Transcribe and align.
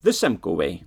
De 0.00 0.12
Semco 0.12 0.56
Way. 0.56 0.82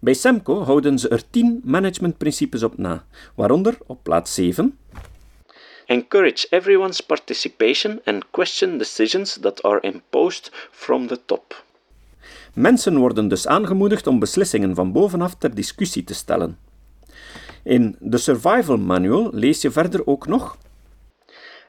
Bij 0.00 0.14
Semco 0.14 0.62
houden 0.62 0.98
ze 0.98 1.08
er 1.08 1.30
10 1.30 1.60
managementprincipes 1.64 2.62
op 2.62 2.78
na, 2.78 3.04
waaronder 3.34 3.78
op 3.86 4.02
plaats 4.02 4.34
7 4.34 4.78
Encourage 5.86 6.46
everyone's 6.50 7.00
participation 7.00 8.00
and 8.04 8.30
question 8.30 8.78
decisions 8.78 9.38
that 9.40 9.62
are 9.62 9.80
imposed 9.80 10.50
from 10.70 11.06
the 11.06 11.24
top. 11.24 11.64
Mensen 12.54 12.98
worden 12.98 13.28
dus 13.28 13.46
aangemoedigd 13.46 14.06
om 14.06 14.18
beslissingen 14.18 14.74
van 14.74 14.92
bovenaf 14.92 15.34
ter 15.34 15.54
discussie 15.54 16.04
te 16.04 16.14
stellen. 16.14 16.58
In 17.62 17.96
de 18.00 18.18
Survival 18.18 18.76
Manual 18.76 19.30
lees 19.32 19.62
je 19.62 19.70
verder 19.70 20.06
ook 20.06 20.26
nog 20.26 20.56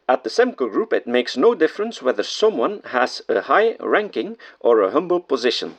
At 0.06 0.24
the 0.24 0.30
Semco 0.30 0.70
Group, 0.70 0.94
it 0.94 1.06
makes 1.06 1.36
no 1.36 1.56
difference 1.56 2.04
whether 2.04 2.24
someone 2.24 2.80
has 2.82 3.24
a 3.30 3.34
high 3.34 3.76
ranking 3.78 4.40
or 4.58 4.84
a 4.84 4.90
humble 4.90 5.20
position. 5.20 5.78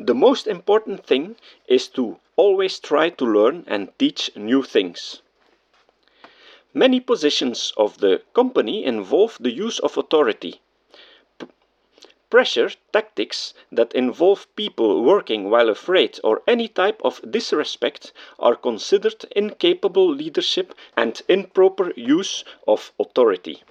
The 0.00 0.14
most 0.14 0.48
important 0.48 1.06
thing 1.06 1.36
is 1.68 1.86
to 1.90 2.18
always 2.34 2.80
try 2.80 3.10
to 3.10 3.24
learn 3.24 3.62
and 3.68 3.96
teach 3.96 4.28
new 4.34 4.64
things. 4.64 5.22
Many 6.72 6.98
positions 6.98 7.72
of 7.76 7.98
the 7.98 8.22
company 8.34 8.84
involve 8.84 9.36
the 9.38 9.52
use 9.52 9.78
of 9.78 9.96
authority. 9.96 10.60
P- 11.38 11.46
pressure 12.28 12.70
tactics 12.92 13.54
that 13.70 13.92
involve 13.94 14.48
people 14.56 15.04
working 15.04 15.48
while 15.48 15.68
afraid 15.68 16.18
or 16.24 16.42
any 16.48 16.66
type 16.66 17.00
of 17.04 17.20
disrespect 17.30 18.12
are 18.40 18.56
considered 18.56 19.24
incapable 19.36 20.10
leadership 20.10 20.74
and 20.96 21.22
improper 21.28 21.92
use 21.94 22.42
of 22.66 22.90
authority. 22.98 23.62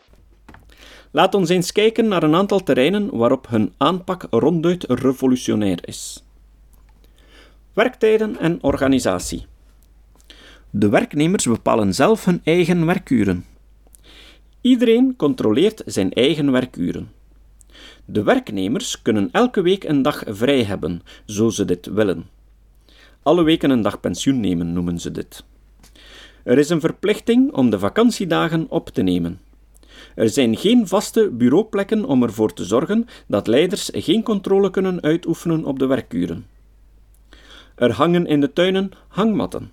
Laat 1.16 1.36
ons 1.36 1.50
eens 1.50 1.72
kijken 1.72 2.08
naar 2.08 2.24
een 2.24 2.36
aantal 2.36 2.64
terreinen 2.64 3.18
waarop 3.18 3.48
hun 3.48 3.74
aanpak 3.78 4.28
ronduit 4.30 4.84
revolutionair 4.84 5.88
is. 5.88 6.24
Werktijden 7.74 8.40
en 8.40 8.64
organisatie. 8.64 9.46
De 10.70 10.90
werknemers 10.90 11.46
bepalen 11.46 11.94
zelf 11.94 12.26
hun 12.26 12.42
eigen 12.44 12.86
werkuren. 12.86 13.46
Iedereen 14.62 15.16
controleert 15.16 15.82
zijn 15.86 16.14
eigen 16.14 16.52
werkuren. 16.52 17.12
De 18.06 18.24
werknemers 18.24 19.02
kunnen 19.02 19.30
elke 19.32 19.62
week 19.62 19.84
een 19.84 20.02
dag 20.02 20.24
vrij 20.28 20.64
hebben, 20.64 21.02
zo 21.26 21.50
ze 21.50 21.66
dit 21.66 21.86
willen. 21.86 22.26
Alle 23.24 23.44
weken 23.44 23.70
een 23.70 23.82
dag 23.82 24.00
pensioen 24.00 24.40
nemen 24.40 24.74
noemen 24.74 25.00
ze 25.00 25.12
dit. 25.12 25.44
Er 26.44 26.58
is 26.58 26.70
een 26.70 26.80
verplichting 26.80 27.52
om 27.52 27.70
de 27.70 27.80
vakantiedagen 27.80 28.66
op 28.70 28.90
te 28.90 29.02
nemen. 29.02 29.40
Er 30.16 30.30
zijn 30.30 30.58
geen 30.58 30.88
vaste 30.88 31.30
bureauplekken 31.30 32.06
om 32.06 32.24
ervoor 32.24 32.54
te 32.54 32.64
zorgen 32.64 33.08
dat 33.28 33.48
leiders 33.48 33.90
geen 33.94 34.24
controle 34.24 34.70
kunnen 34.70 35.02
uitoefenen 35.02 35.66
op 35.66 35.80
de 35.80 35.86
werkuren. 35.86 36.46
Er 37.76 37.92
hangen 37.92 38.26
in 38.26 38.42
de 38.42 38.54
tuinen 38.54 38.92
hangmatten. 39.08 39.72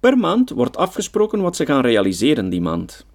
Per 0.00 0.18
maand 0.18 0.50
wordt 0.50 0.76
afgesproken 0.76 1.40
wat 1.40 1.56
ze 1.56 1.66
gaan 1.66 1.82
realiseren 1.82 2.48
die 2.48 2.60
maand. 2.60 3.06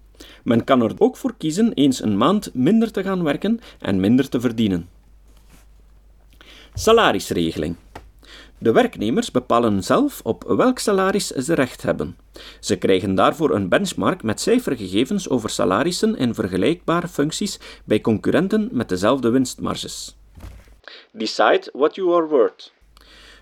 Men 0.44 0.64
kan 0.64 0.82
er 0.82 0.92
ook 0.98 1.16
voor 1.16 1.34
kiezen 1.38 1.72
eens 1.72 2.02
een 2.02 2.16
maand 2.16 2.54
minder 2.54 2.92
te 2.92 3.02
gaan 3.02 3.22
werken 3.22 3.60
en 3.78 4.00
minder 4.00 4.28
te 4.28 4.40
verdienen. 4.40 4.88
Salarisregeling. 6.74 7.76
De 8.58 8.72
werknemers 8.72 9.30
bepalen 9.30 9.82
zelf 9.82 10.20
op 10.24 10.44
welk 10.44 10.78
salaris 10.78 11.26
ze 11.26 11.54
recht 11.54 11.82
hebben. 11.82 12.16
Ze 12.60 12.76
krijgen 12.76 13.14
daarvoor 13.14 13.54
een 13.54 13.68
benchmark 13.68 14.22
met 14.22 14.40
cijfergegevens 14.40 15.28
over 15.28 15.50
salarissen 15.50 16.16
in 16.16 16.34
vergelijkbare 16.34 17.08
functies 17.08 17.60
bij 17.84 18.00
concurrenten 18.00 18.68
met 18.72 18.88
dezelfde 18.88 19.30
winstmarges. 19.30 20.16
Decide 21.12 21.70
what 21.72 21.94
you 21.94 22.14
are 22.14 22.26
worth. 22.26 22.74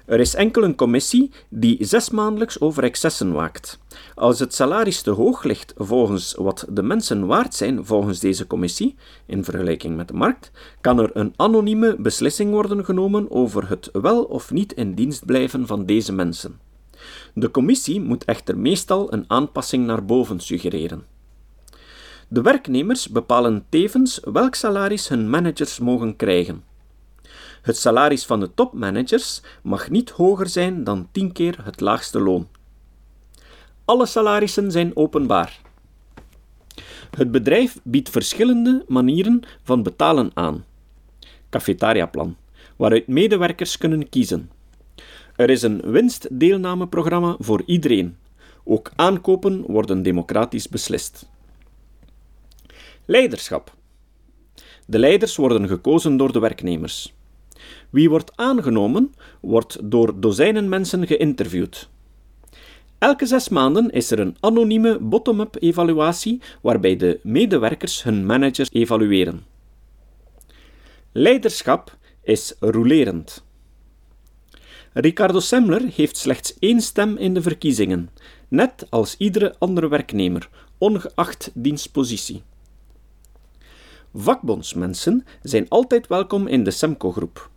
Er 0.05 0.21
is 0.21 0.35
enkel 0.35 0.65
een 0.65 0.75
commissie 0.75 1.31
die 1.49 1.85
zes 1.85 2.11
maandelijks 2.11 2.61
over 2.61 2.83
excessen 2.83 3.33
waakt. 3.33 3.79
Als 4.15 4.39
het 4.39 4.55
salaris 4.55 5.03
te 5.03 5.11
hoog 5.11 5.43
ligt 5.43 5.75
volgens 5.77 6.35
wat 6.39 6.67
de 6.71 6.83
mensen 6.83 7.27
waard 7.27 7.55
zijn 7.55 7.85
volgens 7.87 8.21
deze 8.21 8.47
commissie, 8.47 8.97
in 9.27 9.45
vergelijking 9.45 9.97
met 9.97 10.09
de 10.09 10.15
markt, 10.15 10.51
kan 10.81 10.99
er 10.99 11.11
een 11.13 11.33
anonieme 11.37 11.97
beslissing 11.99 12.51
worden 12.51 12.85
genomen 12.85 13.31
over 13.31 13.69
het 13.69 13.89
wel 13.93 14.25
of 14.25 14.51
niet 14.51 14.73
in 14.73 14.95
dienst 14.95 15.27
blijven 15.27 15.67
van 15.67 15.87
deze 15.87 16.13
mensen. 16.13 16.61
De 17.35 17.51
commissie 17.51 18.01
moet 18.01 18.25
echter 18.25 18.59
meestal 18.59 19.13
een 19.13 19.25
aanpassing 19.27 19.87
naar 19.87 20.05
boven 20.05 20.41
suggereren. 20.41 21.05
De 22.29 22.43
werknemers 22.43 23.09
bepalen 23.09 23.65
tevens 23.69 24.21
welk 24.25 24.55
salaris 24.55 25.09
hun 25.09 25.31
managers 25.31 25.79
mogen 25.79 26.17
krijgen. 26.17 26.65
Het 27.65 27.77
salaris 27.77 28.25
van 28.25 28.41
de 28.41 28.55
topmanagers 28.55 29.41
mag 29.63 29.91
niet 29.91 30.11
hoger 30.11 30.49
zijn 30.49 30.85
dan 30.85 31.09
10 31.13 31.33
keer 31.33 31.59
het 31.63 31.81
laagste 31.81 32.21
loon. 32.21 32.49
Alle 33.85 34.07
salarissen 34.07 34.71
zijn 34.71 34.97
openbaar. 34.97 35.61
Het 37.17 37.31
bedrijf 37.31 37.79
biedt 37.83 38.11
verschillende 38.11 38.85
manieren 38.89 39.43
van 39.63 39.83
betalen 39.83 40.31
aan. 40.35 40.65
Cafetariaplan, 41.51 42.37
waaruit 42.77 43.07
medewerkers 43.07 43.79
kunnen 43.79 44.09
kiezen. 44.09 44.51
Er 45.37 45.51
is 45.51 45.63
een 45.63 45.81
winstdeelnameprogramma 45.81 47.37
voor 47.39 47.63
iedereen. 47.67 48.17
Ook 48.65 48.93
aankopen 48.97 49.63
worden 49.67 50.03
democratisch 50.03 50.69
beslist. 50.69 51.29
Leiderschap. 53.05 53.75
De 54.87 54.99
leiders 54.99 55.37
worden 55.37 55.69
gekozen 55.69 56.17
door 56.17 56.33
de 56.33 56.39
werknemers. 56.39 57.15
Wie 57.91 58.11
wordt 58.11 58.37
aangenomen, 58.37 59.15
wordt 59.41 59.79
door 59.83 60.21
dozijnen 60.21 60.69
mensen 60.69 61.07
geïnterviewd. 61.07 61.89
Elke 62.99 63.27
zes 63.27 63.49
maanden 63.49 63.91
is 63.91 64.11
er 64.11 64.19
een 64.19 64.37
anonieme 64.41 64.99
bottom-up 64.99 65.57
evaluatie 65.61 66.41
waarbij 66.63 66.97
de 66.97 67.21
medewerkers 67.23 68.03
hun 68.03 68.27
managers 68.27 68.69
evalueren. 68.73 69.45
Leiderschap 71.13 71.97
is 72.23 72.55
rolerend. 72.61 73.45
Ricardo 74.93 75.41
Semler 75.41 75.83
heeft 75.95 76.17
slechts 76.17 76.59
één 76.59 76.81
stem 76.81 77.17
in 77.17 77.35
de 77.35 77.43
verkiezingen, 77.43 78.11
net 78.49 78.87
als 78.91 79.17
iedere 79.19 79.55
andere 79.59 79.89
werknemer, 79.89 80.49
ongeacht 80.79 81.51
dienstpositie. 81.55 82.43
Vakbondsmensen 84.15 85.25
zijn 85.43 85.69
altijd 85.69 86.07
welkom 86.07 86.47
in 86.47 86.65
de 86.65 86.71
Semco-groep. 86.71 87.51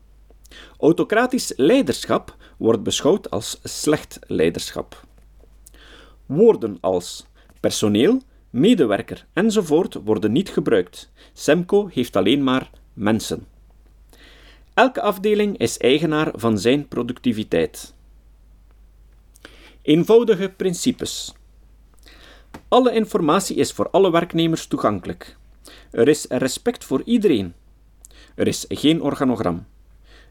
Autocratisch 0.80 1.54
leiderschap 1.56 2.36
wordt 2.58 2.84
beschouwd 2.84 3.30
als 3.30 3.60
slecht 3.64 4.20
leiderschap. 4.28 5.06
Woorden 6.26 6.78
als 6.82 7.26
personeel, 7.60 8.22
medewerker 8.50 9.26
enzovoort 9.34 9.94
worden 10.04 10.32
niet 10.32 10.50
gebruikt. 10.50 11.12
Semco 11.34 11.88
heeft 11.88 12.16
alleen 12.16 12.44
maar 12.44 12.70
mensen. 12.94 13.48
Elke 14.74 15.02
afdeling 15.02 15.58
is 15.58 15.78
eigenaar 15.78 16.32
van 16.36 16.60
zijn 16.60 16.88
productiviteit. 16.88 17.94
Eenvoudige 19.82 20.50
principes. 20.50 21.34
Alle 22.68 22.94
informatie 22.94 23.56
is 23.56 23.72
voor 23.72 23.90
alle 23.90 24.12
werknemers 24.12 24.68
toegankelijk. 24.68 25.38
Er 25.92 26.08
is 26.08 26.26
respect 26.30 26.84
voor 26.84 27.02
iedereen. 27.06 27.54
Er 28.36 28.48
is 28.48 28.66
geen 28.70 29.02
organogram. 29.02 29.66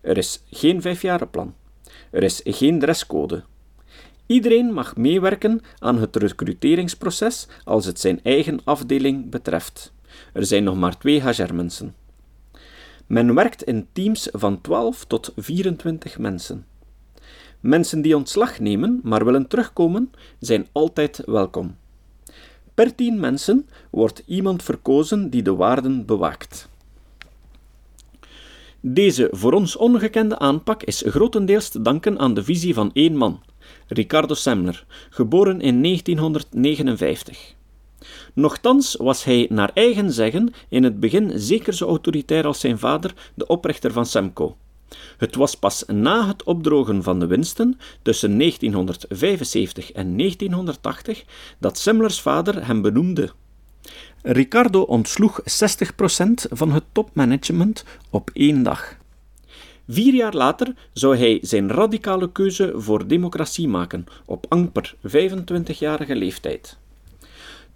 Er 0.07 0.17
is 0.17 0.43
geen 0.51 0.83
vijfjarenplan. 0.83 1.55
Er 2.11 2.23
is 2.23 2.41
geen 2.45 2.79
dresscode. 2.79 3.45
Iedereen 4.27 4.73
mag 4.73 4.97
meewerken 4.97 5.61
aan 5.79 5.99
het 5.99 6.17
recruteringsproces 6.17 7.49
als 7.65 7.85
het 7.85 8.01
zijn 8.01 8.21
eigen 8.23 8.61
afdeling 8.65 9.31
betreft. 9.31 9.93
Er 10.33 10.47
zijn 10.47 10.65
nog 10.65 10.77
maar 10.77 10.99
twee 10.99 11.23
HR-mensen. 11.23 11.95
Men 13.07 13.35
werkt 13.35 13.63
in 13.63 13.87
teams 13.93 14.29
van 14.33 14.61
12 14.61 15.05
tot 15.05 15.33
24 15.37 16.19
mensen. 16.19 16.67
Mensen 17.61 18.03
die 18.03 18.17
ontslag 18.17 18.59
nemen, 18.59 19.01
maar 19.03 19.25
willen 19.25 19.49
terugkomen, 19.49 20.11
zijn 20.39 20.67
altijd 20.73 21.23
welkom. 21.25 21.77
Per 22.75 22.95
10 22.95 23.21
mensen 23.21 23.69
wordt 23.91 24.23
iemand 24.27 24.63
verkozen 24.63 25.31
die 25.31 25.43
de 25.43 25.55
waarden 25.55 26.05
bewaakt. 26.05 26.69
Deze 28.89 29.29
voor 29.31 29.53
ons 29.53 29.77
ongekende 29.77 30.39
aanpak 30.39 30.83
is 30.83 31.03
grotendeels 31.07 31.69
te 31.69 31.83
danken 31.83 32.19
aan 32.19 32.35
de 32.35 32.45
visie 32.45 32.75
van 32.75 32.91
één 32.93 33.17
man, 33.17 33.43
Ricardo 33.89 34.35
Semler, 34.35 34.85
geboren 35.11 35.61
in 35.61 35.83
1959. 35.83 37.55
Nochtans 38.35 38.97
was 38.97 39.25
hij 39.25 39.47
naar 39.51 39.71
eigen 39.75 40.13
zeggen 40.13 40.53
in 40.69 40.85
het 40.85 41.01
begin 41.01 41.33
zeker 41.35 41.75
zo 41.75 41.87
autoritair 41.87 42.47
als 42.47 42.61
zijn 42.61 42.79
vader, 42.79 43.15
de 43.35 43.47
oprichter 43.47 43.93
van 43.93 44.07
Semco. 44.07 44.57
Het 45.17 45.35
was 45.35 45.55
pas 45.55 45.85
na 45.87 46.27
het 46.27 46.43
opdrogen 46.43 47.03
van 47.03 47.19
de 47.19 47.27
winsten 47.27 47.79
tussen 48.03 48.39
1975 48.39 49.93
en 49.93 50.17
1980 50.17 51.25
dat 51.59 51.79
Semlers 51.79 52.21
vader 52.21 52.67
hem 52.67 52.83
benoemde 52.83 53.33
Ricardo 54.23 54.81
ontsloeg 54.81 55.41
60% 55.41 55.45
van 56.51 56.73
het 56.73 56.85
topmanagement 56.93 57.85
op 58.11 58.31
één 58.33 58.63
dag. 58.63 58.97
Vier 59.89 60.15
jaar 60.15 60.35
later 60.35 60.75
zou 60.93 61.17
hij 61.17 61.39
zijn 61.43 61.71
radicale 61.71 62.33
keuze 62.33 62.73
voor 62.77 63.07
democratie 63.07 63.69
maken, 63.69 64.07
op 64.25 64.47
amper 64.49 64.95
25-jarige 65.07 66.17
leeftijd. 66.17 66.79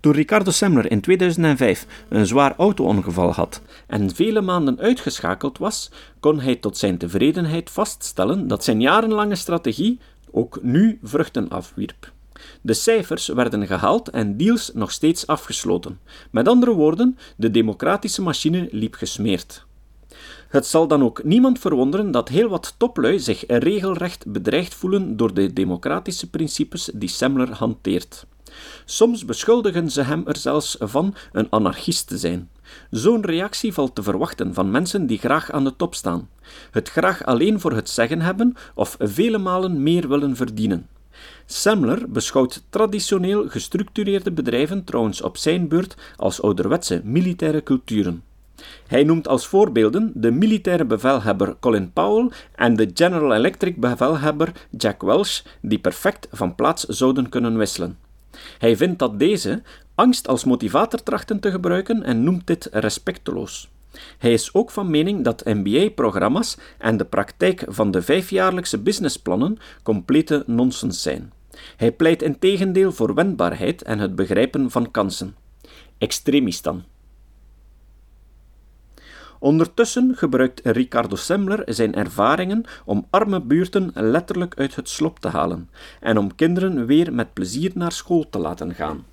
Toen 0.00 0.12
Ricardo 0.12 0.50
Semler 0.50 0.90
in 0.90 1.00
2005 1.00 1.86
een 2.08 2.26
zwaar 2.26 2.54
auto-ongeval 2.56 3.32
had 3.32 3.62
en 3.86 4.14
vele 4.14 4.40
maanden 4.40 4.78
uitgeschakeld 4.78 5.58
was, 5.58 5.90
kon 6.20 6.40
hij 6.40 6.56
tot 6.56 6.76
zijn 6.76 6.98
tevredenheid 6.98 7.70
vaststellen 7.70 8.48
dat 8.48 8.64
zijn 8.64 8.80
jarenlange 8.80 9.34
strategie 9.34 9.98
ook 10.30 10.58
nu 10.62 10.98
vruchten 11.02 11.48
afwierp. 11.48 12.12
De 12.60 12.74
cijfers 12.74 13.28
werden 13.28 13.66
gehaald 13.66 14.08
en 14.08 14.36
deals 14.36 14.70
nog 14.74 14.90
steeds 14.90 15.26
afgesloten. 15.26 15.98
Met 16.30 16.48
andere 16.48 16.72
woorden, 16.72 17.18
de 17.36 17.50
democratische 17.50 18.22
machine 18.22 18.68
liep 18.70 18.94
gesmeerd. 18.94 19.64
Het 20.48 20.66
zal 20.66 20.88
dan 20.88 21.02
ook 21.02 21.24
niemand 21.24 21.58
verwonderen 21.58 22.10
dat 22.10 22.28
heel 22.28 22.48
wat 22.48 22.74
toplui 22.76 23.18
zich 23.18 23.44
regelrecht 23.46 24.32
bedreigd 24.32 24.74
voelen 24.74 25.16
door 25.16 25.34
de 25.34 25.52
democratische 25.52 26.30
principes 26.30 26.90
die 26.94 27.08
Semler 27.08 27.52
hanteert. 27.52 28.26
Soms 28.84 29.24
beschuldigen 29.24 29.90
ze 29.90 30.02
hem 30.02 30.26
er 30.26 30.36
zelfs 30.36 30.76
van 30.80 31.14
een 31.32 31.46
anarchist 31.50 32.06
te 32.06 32.18
zijn. 32.18 32.50
Zo'n 32.90 33.24
reactie 33.24 33.72
valt 33.72 33.94
te 33.94 34.02
verwachten 34.02 34.54
van 34.54 34.70
mensen 34.70 35.06
die 35.06 35.18
graag 35.18 35.50
aan 35.50 35.64
de 35.64 35.76
top 35.76 35.94
staan, 35.94 36.28
het 36.70 36.88
graag 36.88 37.24
alleen 37.24 37.60
voor 37.60 37.72
het 37.72 37.88
zeggen 37.88 38.20
hebben 38.20 38.56
of 38.74 38.96
vele 38.98 39.38
malen 39.38 39.82
meer 39.82 40.08
willen 40.08 40.36
verdienen. 40.36 40.86
Semler 41.46 42.10
beschouwt 42.10 42.62
traditioneel 42.70 43.48
gestructureerde 43.48 44.32
bedrijven 44.32 44.84
trouwens 44.84 45.22
op 45.22 45.36
zijn 45.36 45.68
beurt 45.68 45.96
als 46.16 46.42
ouderwetse 46.42 47.00
militaire 47.04 47.62
culturen. 47.62 48.22
Hij 48.86 49.04
noemt 49.04 49.28
als 49.28 49.46
voorbeelden 49.46 50.12
de 50.14 50.30
militaire 50.30 50.84
bevelhebber 50.84 51.56
Colin 51.60 51.92
Powell 51.92 52.30
en 52.54 52.76
de 52.76 52.90
General 52.94 53.34
Electric 53.34 53.76
bevelhebber 53.76 54.52
Jack 54.70 55.02
Welch, 55.02 55.42
die 55.60 55.78
perfect 55.78 56.28
van 56.30 56.54
plaats 56.54 56.84
zouden 56.84 57.28
kunnen 57.28 57.56
wisselen. 57.56 57.98
Hij 58.58 58.76
vindt 58.76 58.98
dat 58.98 59.18
deze 59.18 59.62
angst 59.94 60.28
als 60.28 60.44
motivator 60.44 61.02
trachten 61.02 61.40
te 61.40 61.50
gebruiken 61.50 62.02
en 62.02 62.22
noemt 62.24 62.46
dit 62.46 62.68
respecteloos. 62.72 63.68
Hij 64.18 64.32
is 64.32 64.54
ook 64.54 64.70
van 64.70 64.90
mening 64.90 65.24
dat 65.24 65.44
MBA-programma's 65.44 66.56
en 66.78 66.96
de 66.96 67.04
praktijk 67.04 67.64
van 67.68 67.90
de 67.90 68.02
vijfjaarlijkse 68.02 68.78
businessplannen 68.78 69.58
complete 69.82 70.44
nonsens 70.46 71.02
zijn. 71.02 71.32
Hij 71.76 71.92
pleit 71.92 72.22
integendeel 72.22 72.92
voor 72.92 73.14
wendbaarheid 73.14 73.82
en 73.82 73.98
het 73.98 74.14
begrijpen 74.14 74.70
van 74.70 74.90
kansen. 74.90 75.36
Extremistan. 75.98 76.84
Ondertussen 79.38 80.16
gebruikt 80.16 80.60
Ricardo 80.64 81.16
Semler 81.16 81.62
zijn 81.66 81.94
ervaringen 81.94 82.64
om 82.84 83.06
arme 83.10 83.40
buurten 83.40 83.90
letterlijk 83.94 84.54
uit 84.58 84.76
het 84.76 84.88
slop 84.88 85.18
te 85.18 85.28
halen 85.28 85.70
en 86.00 86.18
om 86.18 86.34
kinderen 86.34 86.86
weer 86.86 87.12
met 87.12 87.32
plezier 87.32 87.70
naar 87.74 87.92
school 87.92 88.28
te 88.30 88.38
laten 88.38 88.74
gaan. 88.74 89.06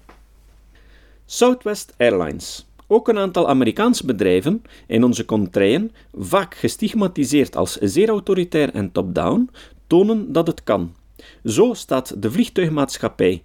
Southwest 1.25 1.93
Airlines. 1.97 2.67
Ook 2.87 3.07
een 3.07 3.17
aantal 3.17 3.49
Amerikaanse 3.49 4.05
bedrijven 4.05 4.61
in 4.87 5.03
onze 5.03 5.25
contraien, 5.25 5.91
vaak 6.13 6.55
gestigmatiseerd 6.55 7.55
als 7.55 7.75
zeer 7.75 8.09
autoritair 8.09 8.73
en 8.73 8.91
top-down, 8.91 9.49
tonen 9.87 10.31
dat 10.31 10.47
het 10.47 10.63
kan. 10.63 10.95
Zo 11.43 11.73
staat 11.73 12.21
de 12.21 12.31
vliegtuigmaatschappij 12.31 13.43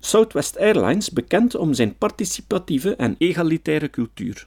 Southwest 0.00 0.58
Airlines 0.58 1.10
bekend 1.10 1.54
om 1.54 1.74
zijn 1.74 1.96
participatieve 1.98 2.96
en 2.96 3.14
egalitaire 3.18 3.90
cultuur. 3.90 4.46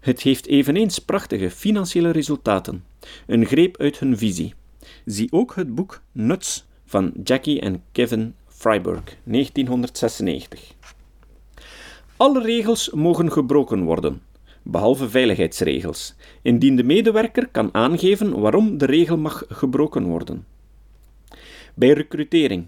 Het 0.00 0.22
heeft 0.22 0.46
eveneens 0.46 0.98
prachtige 0.98 1.50
financiële 1.50 2.10
resultaten, 2.10 2.84
een 3.26 3.46
greep 3.46 3.76
uit 3.76 3.98
hun 3.98 4.18
visie. 4.18 4.54
Zie 5.04 5.32
ook 5.32 5.54
het 5.54 5.74
boek 5.74 6.02
Nuts 6.12 6.66
van 6.86 7.12
Jackie 7.24 7.60
en 7.60 7.82
Kevin 7.92 8.34
Freiberg, 8.48 9.02
1996. 9.24 10.74
Alle 12.16 12.42
regels 12.42 12.90
mogen 12.90 13.32
gebroken 13.32 13.82
worden, 13.82 14.22
behalve 14.62 15.08
veiligheidsregels, 15.08 16.14
indien 16.42 16.76
de 16.76 16.82
medewerker 16.84 17.48
kan 17.48 17.74
aangeven 17.74 18.40
waarom 18.40 18.78
de 18.78 18.84
regel 18.86 19.16
mag 19.16 19.44
gebroken 19.48 20.04
worden. 20.04 20.46
Bij 21.74 21.92
recrutering. 21.92 22.66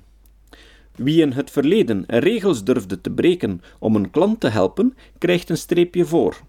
Wie 0.94 1.20
in 1.20 1.32
het 1.32 1.50
verleden 1.50 2.04
regels 2.06 2.64
durfde 2.64 3.00
te 3.00 3.10
breken 3.10 3.62
om 3.78 3.96
een 3.96 4.10
klant 4.10 4.40
te 4.40 4.48
helpen, 4.48 4.96
krijgt 5.18 5.50
een 5.50 5.56
streepje 5.56 6.04
voor. 6.04 6.40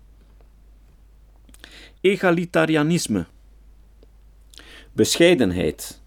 Egalitarianisme. 2.01 3.25
Bescheidenheid. 4.93 6.01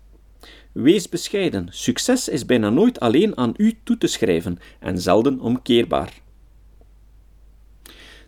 Wees 0.73 1.09
bescheiden. 1.09 1.69
Succes 1.71 2.29
is 2.29 2.47
bijna 2.47 2.71
nooit 2.71 3.01
alleen 3.01 3.37
aan 3.37 3.55
u 3.57 3.79
toe 3.83 3.99
te 3.99 4.07
schrijven 4.07 4.59
en 4.79 4.99
zelden 4.99 5.41
omkeerbaar. 5.41 6.21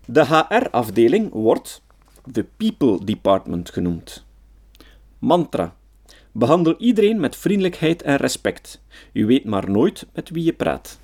De 0.07 0.25
HR-afdeling 0.27 1.33
wordt 1.33 1.83
de 2.25 2.45
People 2.57 3.05
Department 3.05 3.71
genoemd. 3.71 4.25
Mantra. 5.19 5.77
Behandel 6.33 6.77
iedereen 6.79 7.21
met 7.21 7.37
vriendelijkheid 7.37 8.03
en 8.03 8.17
respect. 8.17 8.83
U 9.13 9.27
weet 9.27 9.45
maar 9.45 9.71
nooit 9.71 10.07
met 10.13 10.31
wie 10.31 10.45
je 10.45 10.53
praat. 10.53 10.99